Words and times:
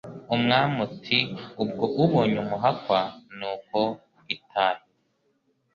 Umwami 0.35 0.77
atiubwo 0.87 1.85
ubonye 2.03 2.37
umuhakwa 2.43 2.99
ni 3.37 3.45
uko 3.53 3.79
itahire 4.35 4.85